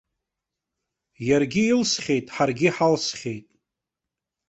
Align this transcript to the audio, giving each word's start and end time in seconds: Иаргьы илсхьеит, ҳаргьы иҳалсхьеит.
Иаргьы 1.27 1.63
илсхьеит, 1.71 2.27
ҳаргьы 2.35 2.65
иҳалсхьеит. 2.69 3.45